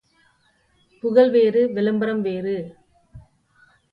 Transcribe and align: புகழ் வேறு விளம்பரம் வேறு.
புகழ் 1.03 1.29
வேறு 1.29 1.69
விளம்பரம் 1.73 2.21
வேறு. 2.21 2.55